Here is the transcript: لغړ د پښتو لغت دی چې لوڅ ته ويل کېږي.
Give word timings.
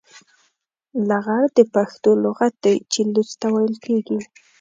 لغړ 1.09 1.43
د 1.57 1.59
پښتو 1.73 2.11
لغت 2.23 2.53
دی 2.63 2.75
چې 2.91 3.01
لوڅ 3.13 3.29
ته 3.41 3.47
ويل 3.53 3.75
کېږي. 3.85 4.19